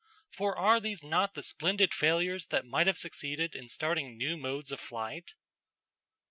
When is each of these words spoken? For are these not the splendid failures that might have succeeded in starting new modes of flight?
For 0.31 0.57
are 0.57 0.79
these 0.79 1.03
not 1.03 1.35
the 1.35 1.43
splendid 1.43 1.93
failures 1.93 2.47
that 2.47 2.65
might 2.65 2.87
have 2.87 2.97
succeeded 2.97 3.55
in 3.55 3.67
starting 3.67 4.17
new 4.17 4.35
modes 4.35 4.71
of 4.71 4.79
flight? 4.79 5.35